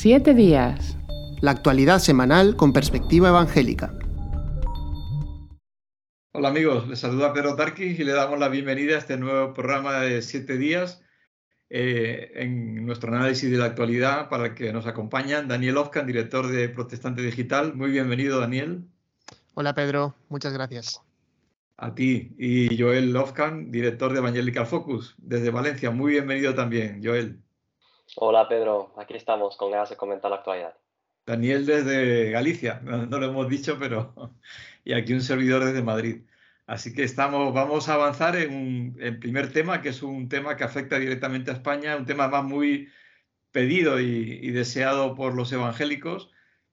[0.00, 0.96] Siete días.
[1.40, 3.92] La actualidad semanal con perspectiva evangélica.
[6.30, 9.98] Hola amigos, les saluda Pedro Tarquis y le damos la bienvenida a este nuevo programa
[9.98, 11.02] de siete días
[11.68, 16.46] eh, en nuestro análisis de la actualidad para el que nos acompañan Daniel Ofcan, director
[16.46, 17.74] de Protestante Digital.
[17.74, 18.84] Muy bienvenido, Daniel.
[19.54, 21.02] Hola Pedro, muchas gracias.
[21.76, 25.90] A ti y Joel Lofkan, director de Evangelical Focus desde Valencia.
[25.90, 27.42] Muy bienvenido también, Joel.
[28.16, 30.74] Hola Pedro, aquí estamos con ganas de comentar la actualidad.
[31.26, 34.14] Daniel desde Galicia, no, lo hemos dicho, pero
[34.84, 36.22] y aquí un servidor desde Madrid.
[36.66, 40.64] Así que estamos, vamos a avanzar en el primer tema, que es un tema que
[40.64, 42.88] afecta directamente a España, un tema más muy
[43.52, 46.30] pedido y, deseado por los evangélicos,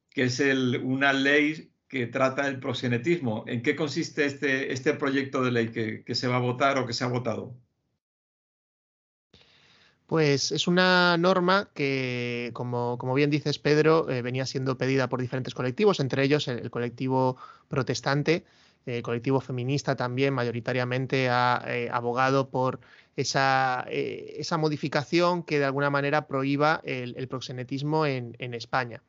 [0.09, 0.39] que es
[0.83, 3.45] una ley que trata el proxenetismo.
[3.47, 6.93] ¿En qué consiste este, este proyecto de ley que, se va a votar o que
[6.93, 7.55] se ha votado?
[10.07, 15.19] Pues es una norma que, como, como bien dices, Pedro, eh, venía siendo pedida por
[15.19, 18.45] diferentes colectivos, entre ellos el, colectivo protestante,
[18.85, 22.79] el colectivo feminista también mayoritariamente ha eh, abogado por
[23.15, 29.01] esa, eh, esa, modificación que de alguna manera prohíba el, proxenetismo en, en España.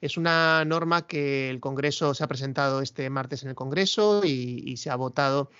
[0.00, 4.76] Es una norma que el Congreso se ha presentado este martes en el Congreso y,
[4.76, 5.50] se ha votado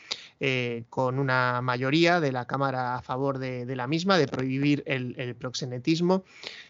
[0.41, 5.35] eh, con una mayoría de la Cámara a favor de, la misma, de prohibir el,
[5.37, 6.25] proxenetismo.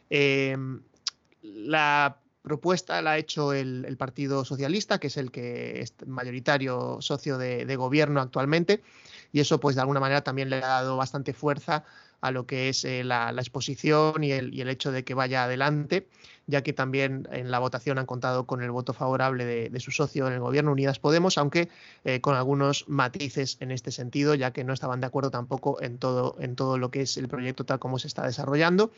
[0.08, 0.82] Em,
[1.42, 7.38] la propuesta la ha hecho el, Partido Socialista, que es el que es mayoritario socio
[7.38, 8.82] de, gobierno actualmente,
[9.34, 11.84] y eso pues de alguna manera también le ha dado bastante fuerza
[12.20, 16.06] a lo que es eh, la, exposición y el, hecho de que vaya adelante
[16.46, 20.26] ya que también en la votación han contado con el voto favorable de, su socio
[20.26, 21.68] en el gobierno, Unidas Podemos, aunque
[22.04, 25.98] eh, con algunos matices en este sentido, ya que no estaban de acuerdo tampoco en
[25.98, 28.92] todo, en todo lo que es el proyecto tal como se está desarrollando.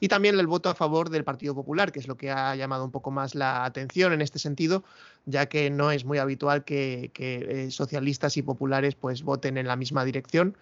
[0.00, 2.84] Y también el voto a favor del Partido Popular, que es lo que ha llamado
[2.84, 4.84] un poco más la atención en este sentido,
[5.26, 9.76] ya que no es muy habitual que, eh, socialistas y populares pues voten en la
[9.78, 10.56] misma dirección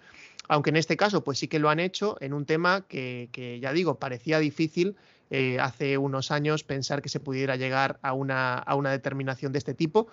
[0.47, 3.59] aunque en este caso pues sí que lo han hecho en un tema que, que
[3.59, 4.95] ya digo parecía difícil
[5.29, 9.57] eh, hace unos años pensar que se pudiera llegar a una, a una determinación de
[9.57, 10.07] este tipo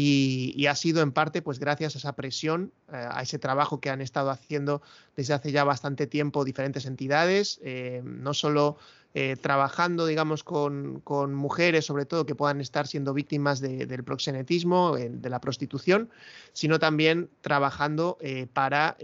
[0.00, 3.90] y, ha sido en parte pues gracias a esa presión, eh, a ese trabajo que
[3.90, 4.80] han estado haciendo
[5.16, 8.76] desde hace ya bastante tiempo diferentes entidades, eh, no solo
[9.14, 11.02] eh, trabajando, digamos, con,
[11.34, 16.10] mujeres, sobre todo, que puedan estar siendo víctimas del proxenetismo, de la prostitución,
[16.52, 18.18] sino también trabajando
[18.52, 18.98] para,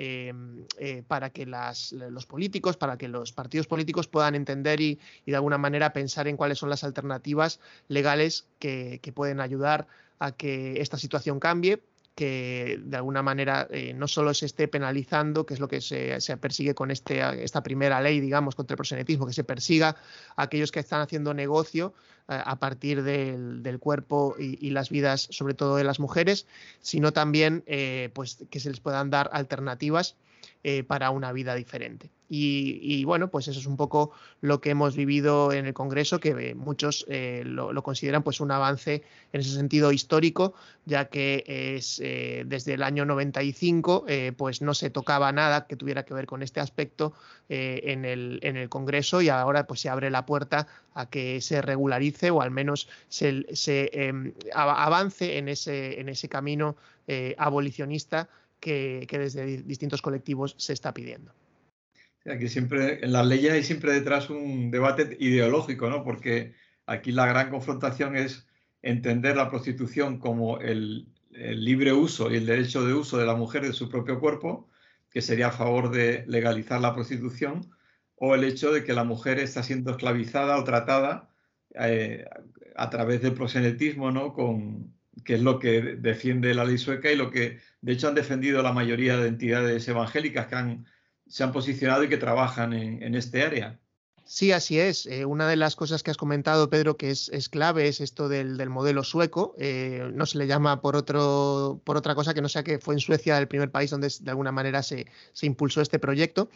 [1.08, 5.92] para que los políticos, para que los partidos políticos puedan entender y, de alguna manera
[5.94, 9.88] pensar en cuáles son las alternativas legales que pueden ayudar
[10.18, 11.82] a que esta situación cambie
[12.14, 16.18] que de alguna manera eh, no solo se esté penalizando, que es lo que se,
[16.36, 19.96] persigue con este, esta primera ley, digamos, contra el prosenetismo, que se persiga
[20.36, 21.92] a aquellos que están haciendo negocio
[22.28, 26.46] eh, a partir del, cuerpo y, las vidas, sobre todo de las mujeres,
[26.80, 30.16] sino también eh, pues, que se les puedan dar alternativas
[30.86, 32.10] para una vida diferente.
[32.36, 36.30] Y, bueno, pues eso es un poco lo que hemos vivido en el Congreso, que
[36.30, 42.00] eh, muchos eh, lo, consideran pues un avance en ese sentido histórico, ya que es
[42.02, 44.06] eh, desde el año 95
[44.36, 47.12] pues no se tocaba nada que tuviera que ver con este aspecto
[47.48, 51.62] en, el, en el Congreso y ahora pues se abre la puerta a que se
[51.62, 53.44] regularice o al menos se,
[53.92, 56.76] em, avance en ese, en ese camino
[57.36, 58.28] abolicionista
[58.60, 61.32] que desde distintos colectivos se está pidiendo.
[62.26, 66.02] Aquí siempre, en las leyes hay siempre detrás un debate ideológico, ¿no?
[66.04, 66.54] Porque
[66.86, 68.46] aquí la gran confrontación es
[68.80, 73.62] entender la prostitución como el, libre uso y el derecho de uso de la mujer
[73.62, 74.68] de su propio cuerpo,
[75.10, 77.68] que sería a favor de legalizar la prostitución,
[78.14, 81.28] o el hecho de que la mujer está siendo esclavizada o tratada
[81.74, 82.24] eh,
[82.76, 84.32] a través del prosenetismo, ¿no?
[84.32, 84.94] Con,
[85.24, 88.62] que es lo que defiende la ley sueca y lo que de hecho han defendido
[88.62, 90.86] la mayoría de entidades evangélicas que han
[91.26, 93.80] se han posicionado y que trabajan en, este área.
[94.26, 95.04] Sí, así es.
[95.04, 98.56] Eh, una de las cosas que has comentado, Pedro, que es, clave es esto del,
[98.70, 99.54] modelo sueco.
[99.58, 103.36] Eh, no se le llama por, otra cosa que no sea que fue en Suecia
[103.36, 105.06] el primer país donde de alguna manera se,
[105.42, 106.48] impulsó este proyecto.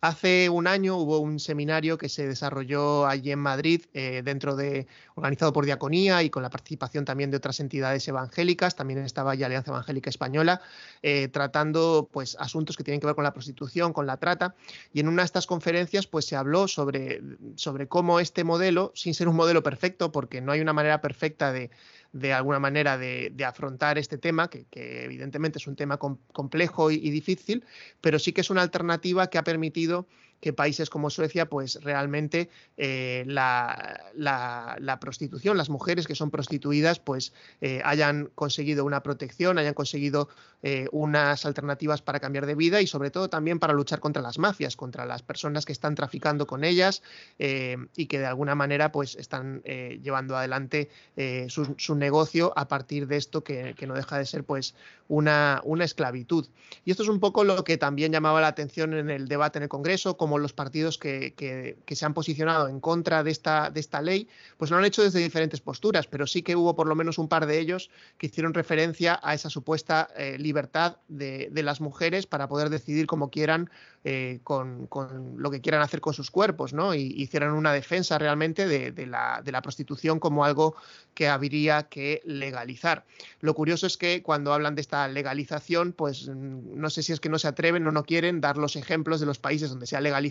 [0.00, 4.88] Hace un año hubo un seminario que se desarrolló allí en Madrid, eh, dentro de,
[5.14, 8.74] organizado por Diaconía y con la participación también de otras entidades evangélicas.
[8.74, 10.60] También estaba allí Alianza Evangélica Española,
[11.30, 14.56] tratando pues, asuntos que tienen que ver con la prostitución, con la trata.
[14.92, 17.11] Y en una de estas conferencias pues, se habló sobre
[17.56, 21.52] sobre, cómo este modelo, sin ser un modelo perfecto, porque no hay una manera perfecta
[21.52, 21.70] de,
[22.12, 27.64] de alguna manera de, afrontar este tema, que, evidentemente es un tema complejo y, difícil,
[28.00, 30.06] pero sí que es una alternativa que ha permitido
[30.42, 37.32] que países como Suecia, pues realmente eh, la, prostitución, las mujeres que son prostituidas, pues
[37.60, 40.28] eh, hayan conseguido una protección, hayan conseguido
[40.64, 44.40] eh, unas alternativas para cambiar de vida y sobre todo también para luchar contra las
[44.40, 47.02] mafias, contra las personas que están traficando con ellas
[47.38, 50.88] y que de alguna manera pues están llevando adelante
[51.48, 54.74] su, negocio a partir de esto que, que, no deja de ser pues
[55.08, 56.48] una, una esclavitud.
[56.84, 59.64] Y esto es un poco lo que también llamaba la atención en el debate en
[59.64, 64.00] el Congreso, como los partidos que, se han posicionado en contra de esta, de esta
[64.00, 67.18] ley, pues lo han hecho desde diferentes posturas, pero sí que hubo por lo menos
[67.18, 72.26] un par de ellos que hicieron referencia a esa supuesta eh, libertad de, las mujeres
[72.26, 73.70] para poder decidir como quieran
[74.02, 74.88] eh, con,
[75.36, 76.92] lo que quieran hacer con sus cuerpos, ¿no?
[76.92, 80.74] Y hicieron una defensa realmente de, la, de la prostitución como algo
[81.14, 83.04] que habría que legalizar.
[83.40, 87.20] Lo curioso es que cuando hablan de esta legalización, pues mm, no sé si es
[87.20, 89.96] que no se atreven o no quieren dar los ejemplos de los países donde se
[89.96, 90.21] ha legalizado,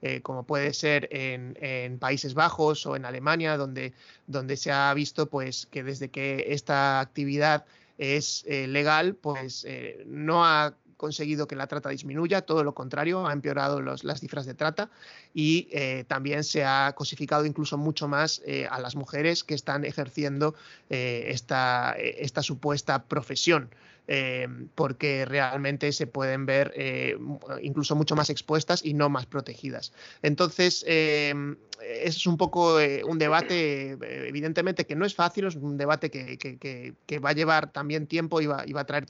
[0.00, 3.92] eh, como puede ser en, Países Bajos o en Alemania, donde,
[4.26, 7.64] donde se ha visto pues, que desde que esta actividad
[7.98, 13.26] es eh, legal, pues eh, no ha conseguido que la trata disminuya, todo lo contrario,
[13.26, 14.90] ha empeorado las cifras de trata
[15.32, 15.68] y
[16.08, 20.56] también se ha cosificado incluso mucho más a las mujeres que están ejerciendo
[20.88, 23.70] esta, esta supuesta profesión.
[24.10, 27.18] Eh, porque realmente se pueden ver eh,
[27.60, 29.92] incluso mucho más expuestas y no más protegidas.
[30.22, 31.34] Entonces, eh,
[31.82, 37.30] es un poco un debate, evidentemente, que no es fácil, es un debate que, va
[37.30, 39.04] a llevar también tiempo y va, a, traer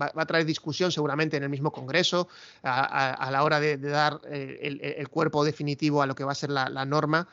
[0.00, 2.28] va, a traer discusión seguramente en el mismo Congreso
[2.62, 6.84] a, la hora de, dar el, cuerpo definitivo a lo que va a ser la,
[6.86, 7.28] norma.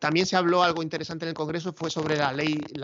[0.00, 2.32] también se habló algo interesante en el Congreso, fue sobre la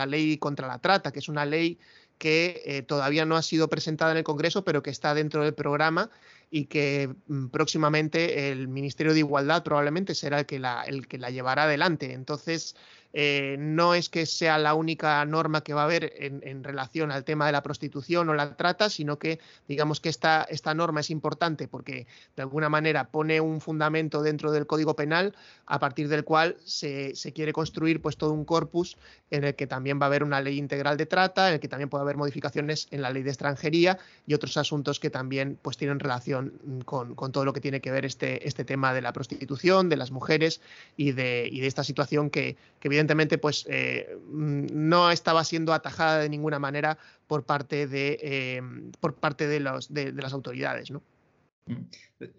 [0.06, 1.78] ley contra la trata, que es una ley
[2.18, 5.54] que eh, todavía no ha sido presentada en el Congreso, pero que está dentro del
[5.54, 6.10] programa
[6.50, 11.18] y que mm, próximamente el Ministerio de Igualdad probablemente será el que la, el que
[11.18, 12.12] la llevará adelante.
[12.12, 12.76] Entonces,
[13.16, 17.22] eh, no es que sea la única norma que va a haber en, relación al
[17.22, 19.38] tema de la prostitución o la trata, sino que
[19.68, 24.50] digamos que esta, esta norma es importante porque de alguna manera pone un fundamento dentro
[24.50, 25.32] del Código Penal
[25.66, 28.96] a partir del cual se, quiere construir pues todo un corpus
[29.30, 31.68] en el que también va a haber una ley integral de trata, en el que
[31.68, 33.96] también puede haber modificaciones en la ley de extranjería
[34.26, 38.04] y otros asuntos que también pues tienen relación con, todo lo que tiene que ver
[38.04, 40.60] este, este tema de la prostitución, de las mujeres
[40.96, 45.44] y de, y de esta situación que, que evidentemente evidentemente pues eh, mm, no estaba
[45.44, 48.62] siendo atajada de ninguna manera por parte de, eh,
[49.00, 50.90] por parte de, los, de, las autoridades.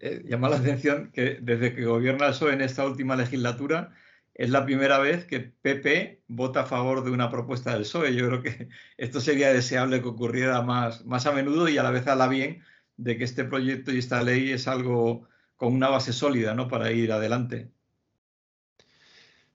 [0.00, 3.92] Eh, llama la atención que desde que gobierna el PSOE en esta última legislatura
[4.34, 8.14] es la primera vez que PP vota a favor de una propuesta del PSOE.
[8.14, 11.90] Yo creo que esto sería deseable que ocurriera más, más a menudo y a la
[11.90, 12.62] vez a la bien
[12.96, 16.68] de que este proyecto y esta ley es algo con una base sólida ¿no?
[16.68, 17.70] para ir adelante.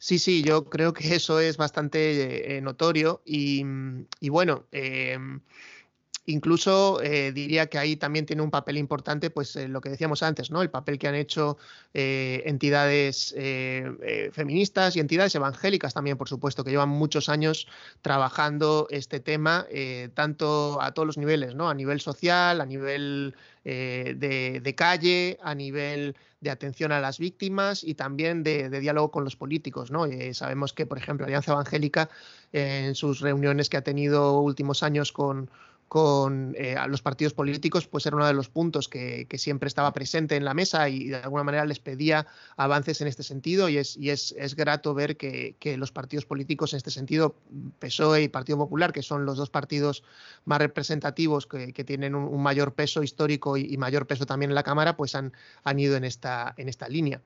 [0.04, 5.42] Sí, sí, yo creo que eso es bastante eh, notorio y, mm, bueno, em,
[6.26, 10.22] Incluso eh, diría que ahí también tiene un papel importante, pues eh, lo que decíamos
[10.22, 10.62] antes, ¿no?
[10.62, 11.58] El papel que han hecho
[11.94, 13.36] entidades
[14.32, 17.68] feministas y entidades evangélicas también, por supuesto, que llevan muchos años
[18.02, 19.66] trabajando este tema,
[20.14, 21.70] tanto a todos los niveles, ¿no?
[21.70, 27.94] A nivel social, a nivel de, calle, a nivel de atención a las víctimas y
[27.94, 29.92] también de, diálogo con los políticos.
[29.92, 30.06] ¿no?
[30.06, 32.10] Eh, sabemos que, por ejemplo, Alianza Evangélica,
[32.52, 35.50] en sus reuniones que ha tenido últimos años con,
[35.92, 40.38] con eh, los partidos políticos, pues era uno de los puntos que, siempre estaba presente
[40.38, 43.98] en la mesa y de alguna manera les pedía avances en este sentido y es,
[43.98, 47.36] y es, grato ver que, los partidos políticos en este sentido,
[47.80, 50.02] PSOE y Partido Popular, que son los dos partidos
[50.46, 54.96] más representativos que, tienen un, mayor peso histórico y, mayor peso también en la Cámara,
[54.96, 55.34] pues han,
[55.66, 57.22] han ido en esta, en esta línea.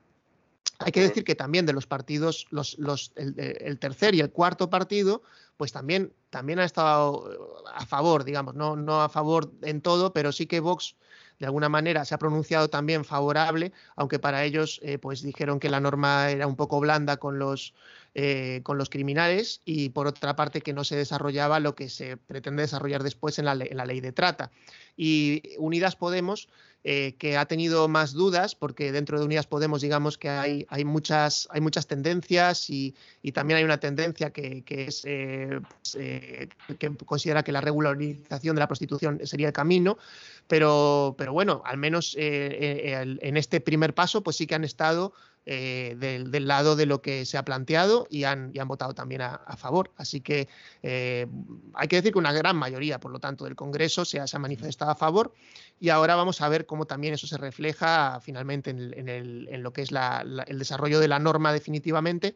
[0.78, 4.68] Hay que decir que también de los partidos, los, los, el, tercer y el cuarto
[4.68, 5.22] partido,
[5.56, 10.46] pues también, también ha estado a favor, digamos, no, a favor en todo, pero sí
[10.46, 10.96] que Vox
[11.38, 15.68] de alguna manera se ha pronunciado también favorable, aunque para ellos eh, pues dijeron que
[15.68, 17.74] la norma era un poco blanda con los,
[18.14, 22.16] eh, con los criminales y por otra parte que no se desarrollaba lo que se
[22.16, 24.50] pretende desarrollar después en la, en la ley de trata.
[24.96, 26.48] Y Unidas Podemos
[26.88, 30.84] eh, que ha tenido más dudas, porque dentro de Unidas Podemos, digamos que hay, hay,
[30.84, 32.94] muchas, hay muchas tendencias y,
[33.34, 38.60] también hay una tendencia que, es, eh, pues, eh, que considera que la regularización de
[38.60, 39.98] la prostitución sería el camino,
[40.46, 45.12] pero, pero bueno, al menos en este primer paso, pues sí que han estado
[45.48, 49.38] eh, del, lado de lo que se ha planteado y han, han votado también a,
[49.56, 49.92] favor.
[49.96, 50.48] Así que
[50.82, 51.28] eh,
[51.74, 54.90] hay que decir que una gran mayoría, por lo tanto, del Congreso se ha, manifestado
[54.90, 55.32] a favor
[55.78, 59.90] y ahora vamos a ver cómo también eso se refleja finalmente en, lo que es
[59.92, 62.34] el desarrollo de la norma definitivamente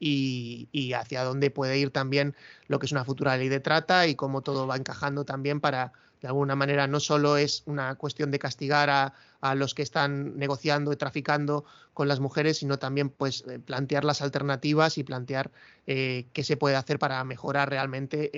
[0.00, 2.34] y, hacia dónde puede ir también
[2.66, 5.92] lo que es una futura ley de trata y cómo todo va encajando también para,
[6.20, 10.36] de alguna manera, no solo es una cuestión de castigar a, a los que están
[10.36, 15.50] negociando y traficando con las mujeres, sino también pues eh, plantear las alternativas y plantear
[15.86, 18.30] eh, qué se puede hacer para mejorar realmente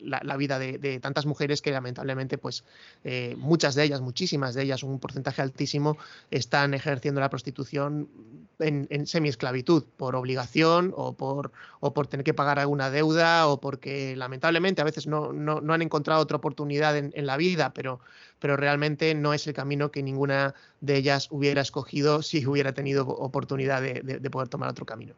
[0.00, 2.64] la, vida de, tantas mujeres que lamentablemente pues
[3.04, 5.96] eh, muchas de ellas, muchísimas de ellas, un porcentaje altísimo,
[6.30, 8.08] están ejerciendo la prostitución
[8.58, 13.60] en, en semiesclavitud por obligación o por, o por tener que pagar alguna deuda o
[13.60, 18.00] porque lamentablemente a veces no, no, han encontrado otra oportunidad en, en la vida, pero,
[18.38, 23.06] pero realmente no es el camino que ninguna de ellas hubiera escogido si hubiera tenido
[23.08, 25.14] oportunidad de, poder tomar otro camino.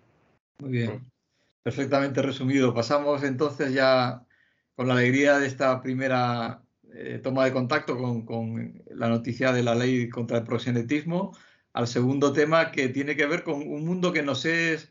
[0.60, 1.10] Muy bien,
[1.62, 2.72] perfectamente resumido.
[2.74, 4.24] Pasamos entonces ya
[4.74, 6.62] con la alegría de esta primera
[6.94, 11.32] eh, toma de contacto con, la noticia de la ley contra el proxenetismo
[11.76, 14.90] al segundo tema que tiene que ver con un mundo que nos es,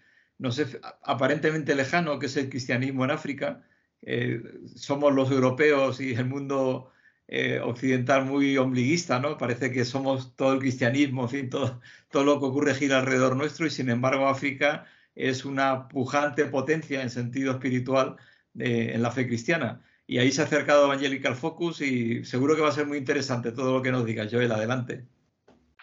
[1.01, 3.63] aparentemente lejano, que es el cristianismo en África.
[4.04, 4.44] Eh,
[4.75, 6.92] somos los europeos y el mundo
[7.27, 9.36] eh, occidental muy ombliguista, ¿no?
[9.39, 13.72] Parece que somos todo el cristianismo, todo, todo lo que ocurre gira alrededor nuestro y
[13.72, 18.18] sin embargo África es una pujante potencia en sentido espiritual
[18.60, 19.82] en la fe cristiana.
[20.06, 23.51] Y ahí se ha acercado Evangelical Focus y seguro que va a ser muy interesante
[23.51, 24.30] todo lo que nos digas.
[24.32, 25.15] Joel, adelante.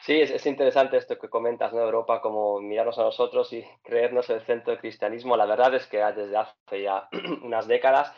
[0.04, 1.80] Sí, es, es, interesante esto que comentas, ¿no?
[1.80, 5.36] Europa, como mirarnos a nosotros y creernos el centro del cristianismo.
[5.36, 7.08] La verdad es que desde hace ya
[7.42, 8.12] unas décadas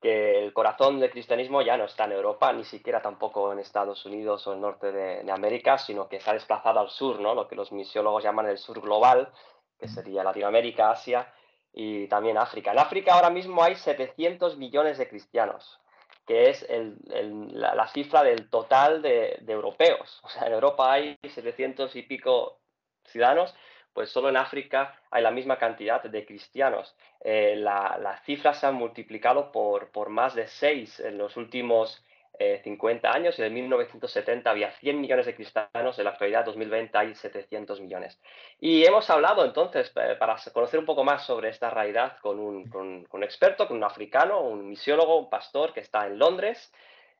[0.00, 4.04] que el corazón del cristianismo ya no está en Europa, ni siquiera tampoco en Estados
[4.06, 7.34] Unidos o el norte de, América, sino que se ha desplazado al sur, ¿no?
[7.34, 9.30] lo que los misiólogos llaman el sur global,
[9.78, 11.32] que sería Latinoamérica, Asia
[11.72, 12.72] y también África.
[12.72, 15.80] En África ahora mismo hay 700 millones de cristianos,
[16.26, 20.20] que es la, cifra del total de, europeos.
[20.22, 22.60] O sea, en Europa hay 700 y pico
[23.04, 23.54] ciudadanos
[23.96, 26.94] pues solo en África hay la misma cantidad de cristianos.
[27.18, 32.04] Eh, las cifras se han multiplicado por, por más de seis en los últimos
[32.38, 36.98] 50 eh, años y en 1970 había 100 millones de cristianos, en la actualidad 2020
[36.98, 38.20] hay 700 millones.
[38.60, 42.68] Y hemos hablado entonces, eh, para conocer un poco más sobre esta realidad, con un,
[42.68, 46.72] con un experto, con un africano, un misiólogo, un pastor que está en Londres,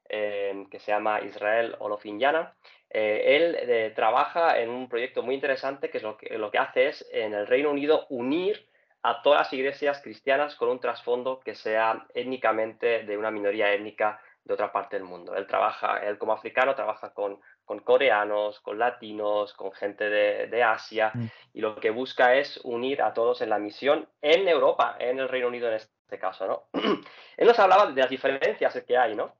[0.08, 2.54] que se llama Israel Olofinyana.
[2.90, 6.58] Eh, él eh, trabaja en un proyecto muy interesante que, es lo, que lo que
[6.58, 8.68] hace es en el Reino Unido unir
[9.02, 14.20] a todas las iglesias cristianas con un trasfondo que sea étnicamente de una minoría étnica
[14.46, 15.34] de otra parte del mundo.
[15.34, 20.62] Él trabaja, él como africano trabaja con, con coreanos, con latinos, con gente de, de
[20.62, 21.26] Asia mm.
[21.52, 25.28] y lo que busca es unir a todos en la misión en Europa, en el
[25.28, 26.62] Reino Unido en este caso, ¿no?
[27.36, 29.34] él nos hablaba de las diferencias que hay, ¿no?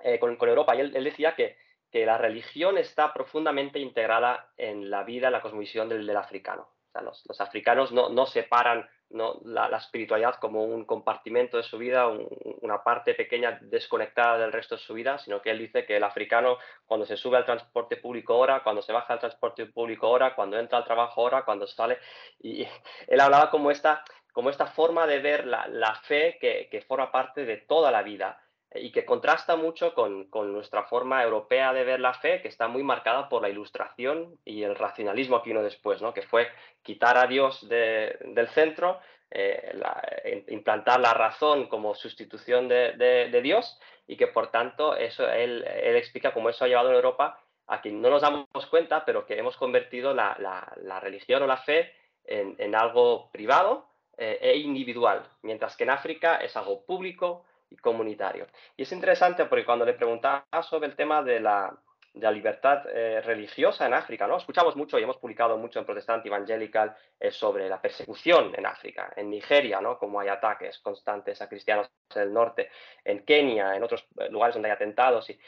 [0.00, 1.56] Eh, con, con, Europa y él decía que
[1.90, 6.68] que la religión está profundamente integrada en la vida, en la cosmovisión del, africano.
[7.02, 13.58] los, africanos no, separan la, espiritualidad como un compartimento de su vida, una parte pequeña
[13.60, 17.16] desconectada del resto de su vida, sino que él dice que el africano cuando se
[17.16, 20.84] sube al transporte público ora, cuando se baja al transporte público ora, cuando entra al
[20.84, 21.98] trabajo ora, cuando sale.
[22.40, 22.66] Y
[23.06, 27.44] él hablaba como esta, como esta forma de ver la, fe que, que forma parte
[27.44, 28.40] de toda la vida
[28.74, 32.82] y que contrasta mucho con, nuestra forma europea de ver la fe, que está muy
[32.82, 36.12] marcada por la ilustración y el racionalismo que vino después, ¿no?
[36.12, 36.48] que fue
[36.82, 38.98] quitar a Dios del centro,
[39.30, 46.32] eh, implantar la razón como sustitución de, Dios y que por tanto eso él, explica
[46.32, 49.56] cómo eso ha llevado en Europa a que no nos damos cuenta, pero que hemos
[49.56, 51.92] convertido la, religión o la fe
[52.24, 58.46] en, algo privado eh, e individual, mientras que en África es algo público, y comunitario.
[58.76, 61.76] Y es interesante porque cuando le preguntaba sobre el tema de la,
[62.16, 64.38] de la libertad eh, religiosa en África, ¿no?
[64.38, 69.12] Escuchamos mucho y hemos publicado mucho en Protestante Evangelical eh, sobre la persecución en África,
[69.14, 69.98] en Nigeria, ¿no?
[69.98, 72.70] Como hay ataques constantes a cristianos en el norte,
[73.04, 75.28] en Kenia, en otros eh, lugares donde hay atentados.
[75.28, 75.38] Y,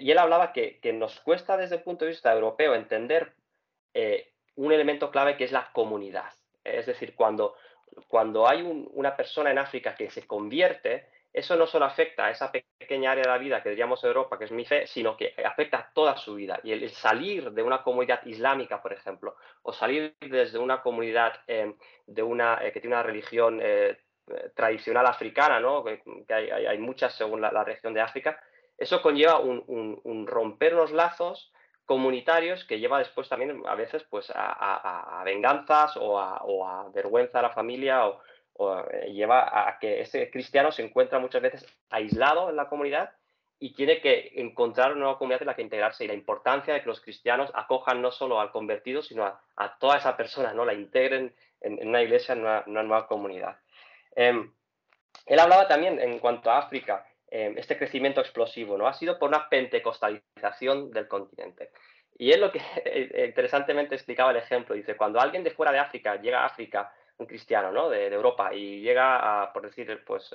[0.00, 3.34] y él hablaba que, que, nos cuesta desde el punto de vista europeo entender
[4.54, 6.32] un elemento clave que es la comunidad.
[6.62, 7.56] Es decir, cuando,
[8.06, 12.50] cuando hay una persona en África que se convierte, eso no solo afecta a esa
[12.50, 15.78] pequeña área de la vida que diríamos Europa, que es mi fe, sino que afecta
[15.78, 16.58] a toda su vida.
[16.62, 21.74] Y el, salir de una comunidad islámica, por ejemplo, o salir desde una comunidad eh,
[22.06, 23.98] de una, eh, que tiene una religión eh,
[24.54, 25.84] tradicional africana, ¿no?
[25.84, 28.40] que, hay, muchas según la, región de África,
[28.76, 31.52] eso conlleva un, romper los lazos
[31.86, 37.50] comunitarios que lleva después también a veces pues a, venganzas o, a, vergüenza a la
[37.50, 38.20] familia o,
[38.58, 43.12] eh, lleva a que ese cristiano se encuentra muchas veces aislado en la comunidad
[43.60, 46.80] y tiene que encontrar una nueva comunidad en la que integrarse y la importancia de
[46.80, 50.64] que los cristianos acojan no solo al convertido, sino a, toda esa persona, ¿no?
[50.64, 53.56] la integren en, una iglesia, en una, nueva comunidad.
[54.14, 54.52] Em,
[55.26, 58.86] él hablaba también en cuanto a África, em, este crecimiento explosivo, ¿no?
[58.86, 61.70] Ha sido por una pentecostalización del continente.
[62.16, 65.78] Y él lo que eh, interesantemente explicaba el ejemplo, dice, cuando alguien de fuera de
[65.78, 67.88] África llega a África, un cristiano, ¿no?
[67.90, 70.32] De, Europa, y llega a, por decir, pues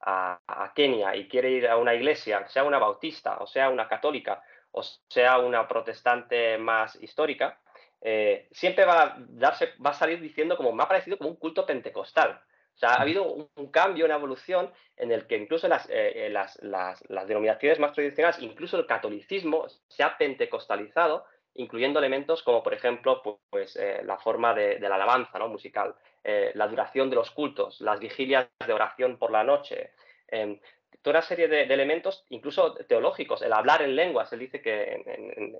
[0.00, 4.40] a, Kenia y quiere ir a una iglesia, sea una bautista o sea una católica
[4.70, 7.58] o sea una protestante más histórica,
[8.00, 11.36] eh, siempre va a, darse, va a salir diciendo como me ha parecido como un
[11.36, 12.40] culto pentecostal.
[12.74, 16.30] O sea, ha habido un, cambio, una evolución en el que incluso las, eh, eh,
[16.30, 21.24] las, las, denominaciones más tradicionales, incluso el catolicismo, se ha pentecostalizado,
[21.58, 25.48] incluyendo elementos como, por ejemplo, pues, la forma de, la alabanza ¿no?
[25.48, 25.94] musical.
[26.24, 29.92] Eh, la duración de los cultos, las vigilias de oración por la noche,
[30.26, 30.58] em,
[31.00, 34.32] toda una serie de, elementos, incluso teológicos, el hablar en lenguas.
[34.32, 35.58] Él dice que en,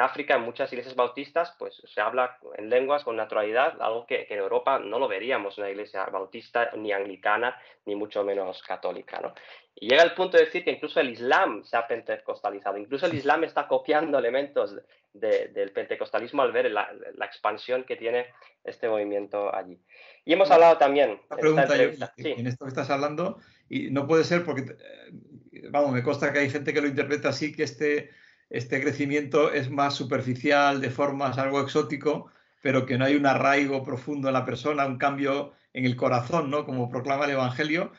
[0.00, 4.38] África, en muchas iglesias bautistas, pues se habla en lenguas con naturalidad, algo que, en
[4.38, 9.18] Europa no lo veríamos en una iglesia bautista, ni anglicana, ni mucho menos católica.
[9.20, 9.32] ¿no?
[9.74, 13.14] Y llega el punto de decir que incluso el Islam se ha pentecostalizado, incluso el
[13.14, 14.76] Islam está copiando elementos
[15.12, 16.90] del pentecostalismo al ver la,
[17.24, 18.26] expansión que tiene
[18.62, 19.80] este movimiento allí.
[20.24, 21.20] Y hemos hablado también...
[21.28, 26.32] pregunta en esto que estás hablando, y no puede ser porque, eh, vamos, me consta
[26.32, 28.10] que hay gente que lo interpreta así, que este,
[28.50, 32.30] este crecimiento es más superficial, de formas algo exótico,
[32.62, 36.50] pero que no hay un arraigo profundo en la persona, un cambio en el corazón,
[36.50, 36.64] ¿no?
[36.64, 37.92] Como proclama el Evangelio,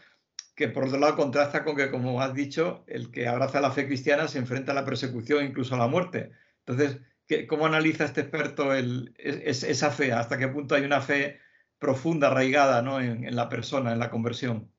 [0.55, 3.85] que por otro lado contrasta con que, como has dicho, el que abraza la fe
[3.85, 6.31] cristiana se enfrenta a la persecución, incluso a la muerte.
[6.65, 6.99] Entonces,
[7.47, 10.11] ¿cómo analiza este experto esa fe?
[10.13, 11.39] ¿Hasta qué punto hay una fe
[11.77, 12.99] profunda, arraigada ¿no?
[12.99, 14.71] en, la persona, en la conversión?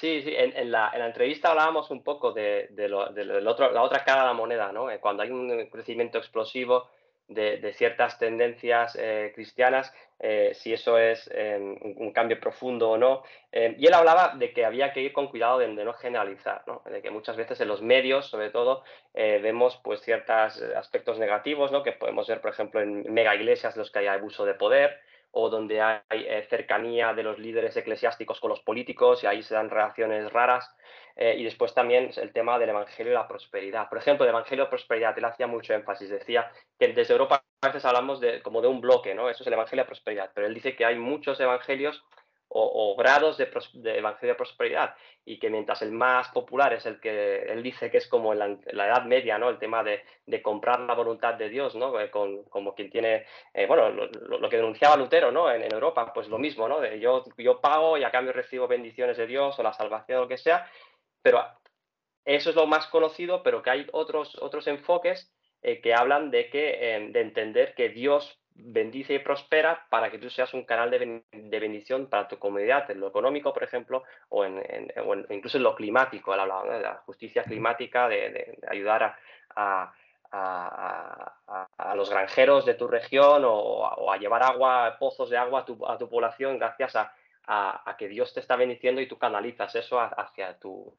[0.00, 4.70] Sí, sí, en, la, entrevista hablábamos un poco de, la otra cara de la moneda,
[4.70, 4.90] ¿no?
[4.90, 6.90] Eh, cuando hay un crecimiento explosivo
[7.28, 13.22] de, ciertas tendencias eh, cristianas, eh, si eso es em, un, cambio profundo o no.
[13.52, 16.82] Y él hablaba de que había que ir con cuidado de, no generalizar, ¿no?
[16.84, 21.82] de que muchas veces en los medios, sobre todo, vemos pues ciertos aspectos negativos, ¿no?
[21.82, 25.00] que podemos ver, por ejemplo, en mega iglesias los que hay abuso de poder
[25.38, 29.68] o donde hay cercanía de los líderes eclesiásticos con los políticos y ahí se dan
[29.68, 30.74] reacciones raras.
[31.16, 33.88] y después también el tema del Evangelio y la prosperidad.
[33.88, 37.66] Por ejemplo, el Evangelio la prosperidad, él hacía mucho énfasis, decía que desde Europa a
[37.68, 39.28] veces hablamos de, como de un bloque, ¿no?
[39.28, 42.02] Eso es el Evangelio de prosperidad, pero él dice que hay muchos evangelios
[42.58, 43.44] o, grados de,
[43.98, 47.98] Evangelio de prosperidad y que mientras el más popular es el que él dice que
[47.98, 49.50] es como la, Edad Media, ¿no?
[49.50, 50.02] El tema de,
[50.42, 52.00] comprar la voluntad de Dios, ¿no?
[52.00, 55.50] Eh, con, como quien tiene, eh, bueno, lo, que denunciaba Lutero, ¿no?
[55.50, 56.80] En, Europa, pues lo mismo, ¿no?
[56.80, 60.22] De yo, yo pago y a cambio recibo bendiciones de Dios o la salvación o
[60.22, 60.70] lo que sea,
[61.20, 61.44] pero
[62.24, 65.30] eso es lo más conocido, pero que hay otros, otros enfoques
[65.62, 70.30] eh, que hablan de, que, de entender que Dios bendice y prospera para que tú
[70.30, 74.92] seas un canal de, bendición para tu comunidad, en lo económico, por ejemplo, o, en,
[75.30, 79.16] incluso en lo climático, él hablaba de la justicia climática, de, ayudar
[79.54, 79.92] a,
[80.32, 85.86] a, los granjeros de tu región o, a llevar agua, pozos de agua a tu,
[85.86, 87.12] a tu población gracias a,
[87.96, 90.92] que Dios te está bendiciendo y tú canalizas eso hacia tu,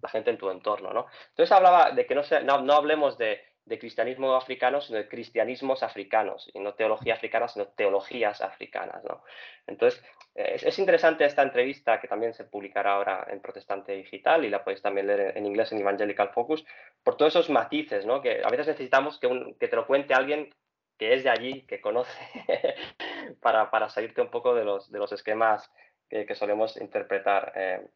[0.00, 0.92] la gente en tu entorno.
[0.92, 1.06] ¿no?
[1.30, 2.22] Entonces hablaba de que no,
[2.62, 7.68] no hablemos de de cristianismo africano, sino de cristianismos africanos, y no teología africana, sino
[7.68, 9.04] teologías africanas.
[9.04, 9.22] ¿no?
[9.66, 10.02] Entonces,
[10.34, 14.82] es, interesante esta entrevista que también se publicará ahora en Protestante Digital y la podéis
[14.82, 16.64] también leer en inglés en Evangelical Focus,
[17.02, 18.20] por todos esos matices, ¿no?
[18.20, 20.50] que a veces necesitamos que, un, que te lo cuente alguien
[20.98, 22.16] que es de allí, que conoce,
[23.40, 25.70] para, para, salirte un poco de los, de los esquemas
[26.08, 27.86] que, solemos interpretar eh,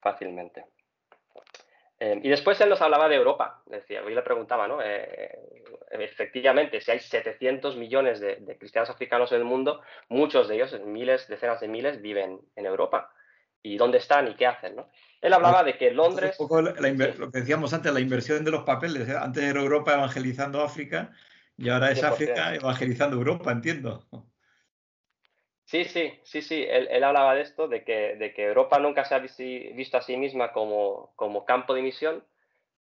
[0.00, 0.64] fácilmente.
[2.00, 4.80] Em, y después él nos hablaba de Europa, decía, yo le preguntaba, ¿no?
[4.80, 5.36] Eh,
[5.90, 11.26] efectivamente, si hay 700 millones de, cristianos africanos en el mundo, muchos de ellos, miles,
[11.26, 13.12] decenas de miles, viven en Europa.
[13.62, 14.76] ¿Y dónde están y qué hacen?
[14.76, 14.88] ¿no?
[15.20, 16.36] Él hablaba de que Londres...
[16.38, 19.08] Un poco lo que decíamos antes, la inversión de los papeles.
[19.08, 19.16] ¿eh?
[19.18, 21.10] Antes era Europa evangelizando África
[21.56, 24.06] y ahora es África evangelizando Europa, entiendo.
[25.68, 26.64] Sí, sí, sí, sí.
[26.66, 30.16] Él, hablaba de esto, de que, de que, Europa nunca se ha visto a sí
[30.16, 32.24] misma como, como, campo de misión,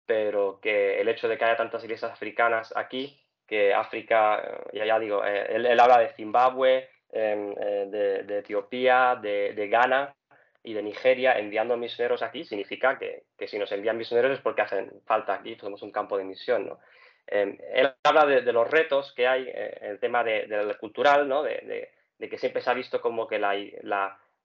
[0.05, 4.99] pero que el hecho de que haya tantas iglesias africanas aquí, que África, ya, ya
[4.99, 10.15] digo, eh, él, habla de Zimbabue, em, eh, de, Etiopía, de, Ghana
[10.61, 14.61] y de Nigeria enviando misioneros aquí, significa que, que, si nos envían misioneros es porque
[14.61, 16.79] hacen falta aquí, somos un campo de misión, ¿no?
[17.25, 21.41] Em, él habla de, los retos que hay, eh, el tema del cultural, ¿no?
[21.41, 23.55] de, que siempre se ha visto como que la,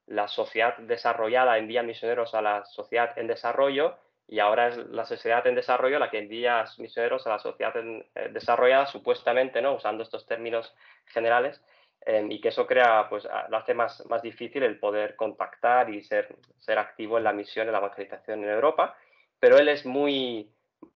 [0.06, 3.96] la, sociedad desarrollada envía misioneros a la sociedad en desarrollo
[4.28, 8.28] y ahora es la sociedad en desarrollo la que envía misioneros a la sociedad eh,
[8.32, 9.74] desarrollada, supuestamente, ¿no?
[9.74, 10.74] usando estos términos
[11.06, 11.62] generales,
[12.06, 16.02] em, y que eso crea, pues, lo hace más, más difícil el poder contactar y
[16.02, 18.96] ser, ser activo en la misión, en la evangelización en Europa.
[19.38, 20.50] Pero él es muy,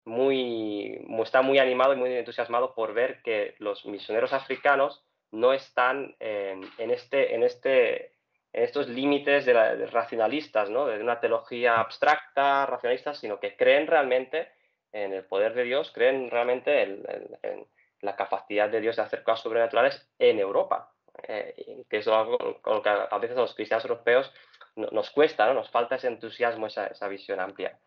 [0.04, 6.14] muy, está muy animado y muy entusiasmado por ver que los misioneros africanos no están
[6.20, 8.06] en, este, en, este,
[8.52, 10.86] en estos límites de, racionalistas, ¿no?
[10.86, 14.52] de una teología abstracta, racionalista, sino que creen realmente
[14.92, 17.66] en el poder de Dios, creen realmente en,
[18.00, 20.92] la capacidad de Dios de hacer cosas sobrenaturales en Europa,
[21.26, 24.30] eh, que es algo con lo que a veces a los cristianos europeos
[24.76, 25.54] nos cuesta, ¿no?
[25.54, 27.78] nos falta ese entusiasmo, esa, esa visión amplia.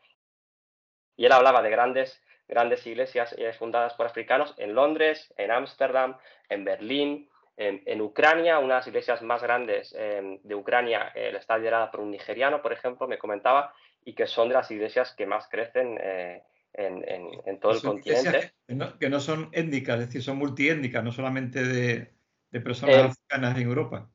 [1.15, 6.17] Y él hablaba de grandes, grandes iglesias eh, fundadas por africanos en Londres, en Ámsterdam,
[6.49, 12.01] en Berlín, en, Ucrania, unas iglesias más grandes em, de Ucrania eh, está liderada por
[12.01, 13.73] un nigeriano, por ejemplo, me comentaba,
[14.05, 16.43] y que son de las iglesias que más crecen eh,
[16.73, 18.53] en, todo el continente.
[18.99, 22.13] Que no, son étnicas, es decir, son multiétnicas, no solamente de,
[22.61, 24.09] personas africanas en Europa.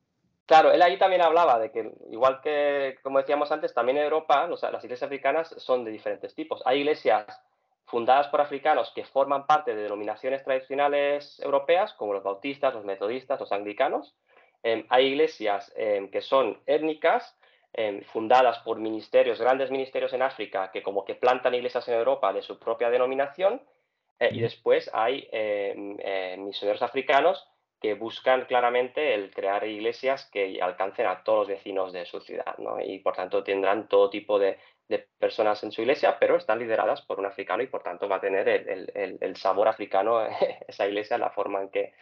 [0.45, 4.47] Claro, él ahí también hablaba de que, igual que, como decíamos antes, también en Europa
[4.47, 6.61] las iglesias africanas son de diferentes tipos.
[6.65, 7.25] Hay iglesias
[7.85, 13.39] fundadas por africanos que forman parte de denominaciones tradicionales europeas, como los bautistas, los metodistas,
[13.39, 14.15] los anglicanos.
[14.63, 17.37] Em, hay iglesias em, que son étnicas,
[17.73, 22.31] em, fundadas por ministerios, grandes ministerios en África, que como que plantan iglesias en Europa
[22.31, 23.61] de su propia denominación.
[24.19, 27.47] Eh, y después hay eh, misioneros africanos
[27.83, 32.57] que buscan claramente el crear iglesias que alcancen a todos los vecinos de su ciudad,
[32.57, 32.79] ¿no?
[32.79, 34.57] Y por tanto tendrán todo tipo de,
[35.17, 38.21] personas en su iglesia, pero están lideradas por un africano y por tanto va a
[38.21, 40.25] tener el, sabor africano
[40.67, 41.93] esa iglesia, la forma en que,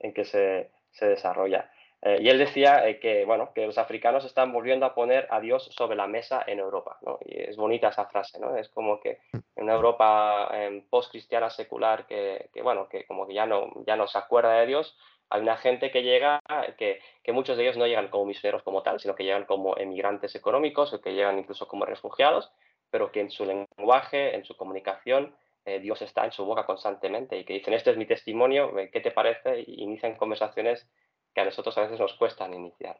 [0.00, 1.70] en que se, desarrolla.
[2.02, 5.40] Eh, y él decía eh, que, bueno, que los africanos están volviendo a poner a
[5.40, 7.18] Dios sobre la mesa en Europa, ¿no?
[7.24, 8.56] Y es bonita esa frase, ¿no?
[8.56, 13.34] Es como que en una Europa eh, post-cristiana secular que, que, bueno, que como que
[13.34, 14.96] ya no, ya no se acuerda de Dios,
[15.30, 16.40] hay una gente que llega,
[16.78, 17.00] que,
[17.32, 20.92] muchos de ellos no llegan como misioneros como tal, sino que llegan como emigrantes económicos
[20.92, 22.52] o que llegan incluso como refugiados,
[22.90, 25.34] pero que en su lenguaje, en su comunicación,
[25.64, 28.90] eh, Dios está en su boca constantemente y que dicen, este es mi testimonio, eh,
[28.92, 29.64] ¿qué te parece?
[29.66, 30.86] Y inician conversaciones
[31.34, 32.96] que a nosotros a veces nos cuestan iniciar.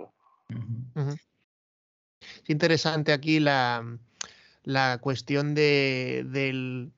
[2.19, 3.85] Es interesante aquí la,
[4.65, 6.91] la cuestión de, del,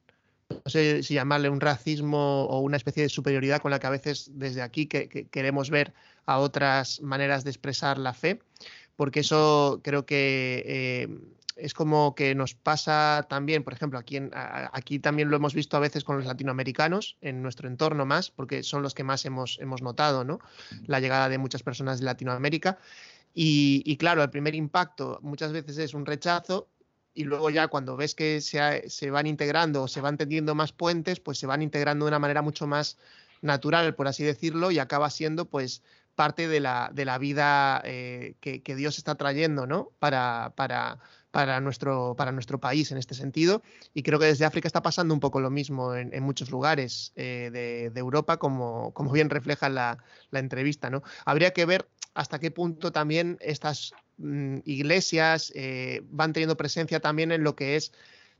[0.50, 3.90] no sé si llamarle un racismo o una especie de superioridad con la que a
[3.90, 5.92] veces desde aquí queremos ver
[6.26, 8.40] a otras maneras de expresar la fe,
[8.96, 11.18] porque eso creo que eh,
[11.56, 15.80] es como que nos pasa también, por ejemplo, aquí, aquí también lo hemos visto a
[15.80, 19.82] veces con los latinoamericanos, en nuestro entorno más, porque son los que más hemos, hemos
[19.82, 20.38] notado, ¿no?
[20.86, 22.78] La llegada de muchas personas de Latinoamérica.
[23.34, 26.68] Y, y, claro, el primer impacto muchas veces es un rechazo
[27.18, 30.70] y luego ya cuando ves que se, se, van integrando o se van tendiendo más
[30.70, 32.96] puentes, pues se van integrando de una manera mucho más
[33.42, 35.82] natural, por así decirlo, y acaba siendo pues
[36.14, 39.90] parte de la, de la vida eh, que, Dios está trayendo, ¿no?
[39.98, 41.00] Para, para,
[41.32, 43.62] para, nuestro, para nuestro país en este sentido.
[43.94, 47.50] Y creo que desde África está pasando un poco lo mismo en, muchos lugares eh,
[47.52, 49.98] de, de, Europa, como, como bien refleja la,
[50.30, 51.02] la entrevista, ¿no?
[51.24, 57.32] Habría que ver hasta qué punto también estas mm, iglesias eh, van teniendo presencia también
[57.32, 57.92] en lo que es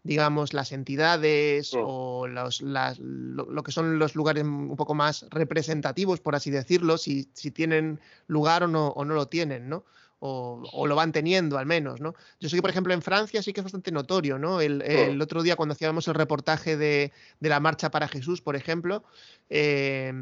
[0.03, 6.35] digamos, las entidades o los, lo, que son los lugares un poco más representativos, por
[6.35, 9.85] así decirlo, si, si tienen lugar o no, o no lo tienen, ¿no?
[10.21, 12.14] O, lo van teniendo al menos, ¿no?
[12.41, 14.61] Yo sé que, por ejemplo, en Francia sí que es bastante notorio, ¿no?
[14.61, 18.57] El, el otro día cuando hacíamos el reportaje de, de, la Marcha para Jesús, por
[18.57, 19.05] ejemplo,
[19.49, 20.12] eh,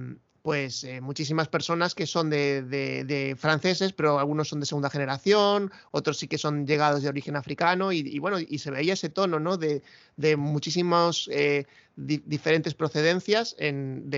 [0.46, 6.18] pues eh, muchísimas personas que son de, franceses, pero algunos son de segunda generación, otros
[6.18, 9.56] sí que son llegados de origen africano, y, bueno, y se veía ese tono, ¿no?
[9.56, 9.82] De,
[10.14, 11.64] de muchísimas eh,
[11.96, 14.08] diferentes procedencias en,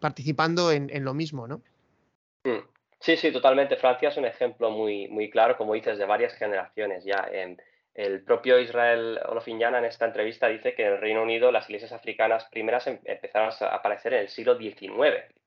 [0.00, 1.60] participando en, lo mismo, ¿no?
[2.44, 2.64] Mm.
[2.98, 3.76] Sí, sí, totalmente.
[3.76, 7.28] Francia es un ejemplo muy, muy claro, como dices, de varias generaciones ya.
[7.92, 11.92] el propio Israel Olofinjana en esta entrevista dice que en el Reino Unido las iglesias
[11.92, 15.43] africanas primeras em, empezaron a aparecer en el siglo XIX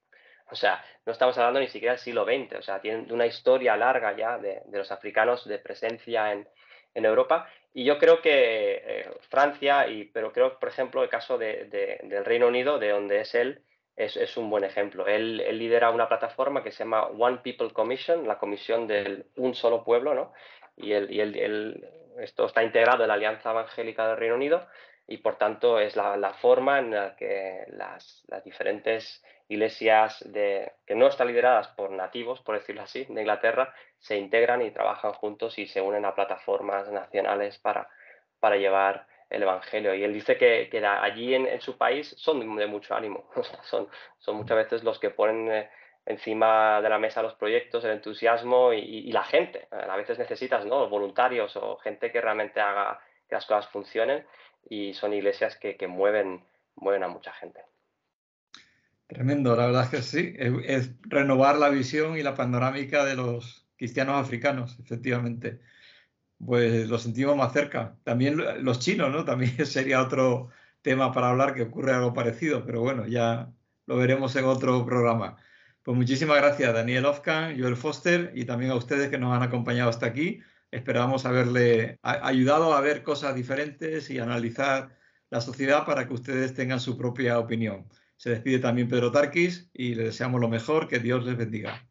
[0.50, 3.76] o sea, no estamos hablando ni siquiera del siglo XX, o sea, tienen una historia
[3.76, 6.48] larga ya de, los africanos de presencia en,
[6.94, 7.48] Europa.
[7.76, 12.48] Y yo creo que eh, Francia, y, pero creo, por ejemplo, el caso del Reino
[12.48, 13.62] Unido, de donde es él,
[13.98, 15.08] es, un buen ejemplo.
[15.08, 19.84] Él, lidera una plataforma que se llama One People Commission, la comisión del un solo
[19.84, 20.34] pueblo, ¿no?
[20.76, 24.68] Y, él, y esto está integrado en la Alianza Evangélica del Reino Unido.
[25.08, 31.08] y por tanto es la, forma en la que las, diferentes iglesias de, que no
[31.08, 35.68] están lideradas por nativos, por decirlo así, de Inglaterra, se integran y trabajan juntos y
[35.68, 37.90] se unen a plataformas nacionales para,
[38.40, 39.94] para llevar el Evangelio.
[39.94, 43.30] Y él dice que, que allí en, su país son de, mucho ánimo,
[43.64, 43.88] son,
[44.20, 45.70] son muchas veces los que ponen eh,
[46.06, 49.68] encima de la mesa los proyectos, el entusiasmo y, la gente.
[49.72, 50.88] A veces necesitas ¿no?
[50.90, 54.26] voluntarios o gente que realmente haga que las cosas funcionen
[54.70, 57.62] y son iglesias que, mueven, mueven a mucha gente.
[59.08, 63.66] Tremendo, la verdad es que sí, es, renovar la visión y la panorámica de los
[63.78, 65.62] cristianos africanos, efectivamente.
[66.46, 67.98] Pues lo sentimos más cerca.
[68.04, 69.26] También los chinos, ¿no?
[69.26, 70.50] También sería otro
[70.82, 73.52] tema para hablar que ocurre algo parecido, pero bueno, ya
[73.86, 75.38] lo veremos en otro programa.
[75.84, 79.90] Pues muchísimas gracias, Daniel Ofkan, Joel Foster y también a ustedes que nos han acompañado
[79.90, 80.42] hasta aquí.
[80.70, 84.98] Esperamos haberle ayudado a ver cosas diferentes y analizar
[85.30, 87.88] la sociedad para que ustedes tengan su propia opinión.
[88.18, 91.88] Se despide también Pedro Tarquis y le deseamos lo mejor, que Dios les bendiga.